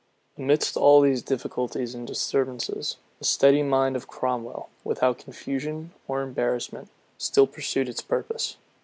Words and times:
Amidst 0.35 0.77
all 0.77 0.99
these 1.01 1.21
difficulties 1.21 1.93
and 1.93 2.07
disturbances, 2.07 2.97
the 3.19 3.23
steady 3.25 3.61
mind 3.61 3.95
of 3.95 4.07
Cromwell, 4.07 4.67
without 4.83 5.19
confusion 5.19 5.91
or 6.07 6.23
embarrassment, 6.23 6.87
still 7.19 7.45
pursued 7.45 7.87
its 7.87 8.01
purpose. 8.01 8.57